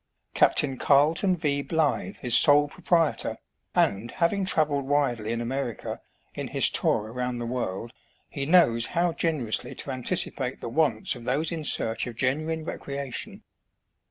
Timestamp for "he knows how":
8.27-9.13